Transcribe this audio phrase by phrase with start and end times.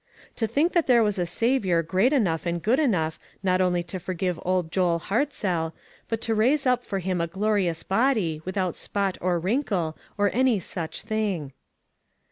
[0.37, 3.99] To think that there was a Saviour great enough and good enough not only to
[3.99, 5.75] forgive old Joel Hart zell,
[6.09, 10.59] but to raise up for him a glorious body, without spot or wrinkle or any
[10.59, 11.53] such thing.